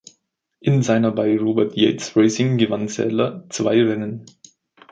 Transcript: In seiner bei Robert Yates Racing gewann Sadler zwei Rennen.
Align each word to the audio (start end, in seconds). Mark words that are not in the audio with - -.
In 0.61 0.81
seiner 0.81 1.11
bei 1.11 1.37
Robert 1.37 1.75
Yates 1.75 2.15
Racing 2.17 2.57
gewann 2.57 2.87
Sadler 2.87 3.45
zwei 3.49 3.83
Rennen. 3.83 4.25